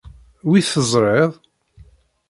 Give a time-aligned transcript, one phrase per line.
[0.49, 1.31] Wi teẓṛiḍ?